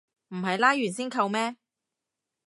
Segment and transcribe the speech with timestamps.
[0.29, 1.57] 唔係拉完先扣咩